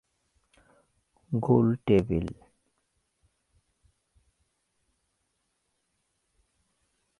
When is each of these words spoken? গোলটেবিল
গোলটেবিল 1.31 2.27